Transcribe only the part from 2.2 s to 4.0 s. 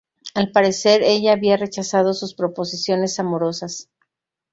proposiciones amorosas.